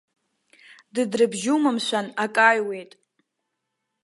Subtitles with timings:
[0.93, 2.91] Дыдрабжьума, мшәан, ак ааҩуеит.